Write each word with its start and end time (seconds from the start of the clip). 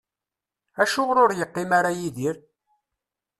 Acuɣer 0.81 1.17
ur 1.23 1.31
yeqqim 1.39 1.71
ara 1.77 1.97
Yidir? 1.99 2.37